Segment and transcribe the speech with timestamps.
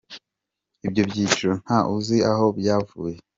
[0.87, 3.17] Ibyo by’ibiciro nta uzi aho byavuye.